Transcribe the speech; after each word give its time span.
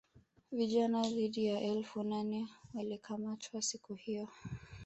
vijana 0.51 1.03
zaidi 1.03 1.45
ya 1.45 1.61
elfu 1.61 2.03
nane 2.03 2.47
walikamatwa 2.73 3.61
siku 3.61 3.93
hiyo 3.93 4.27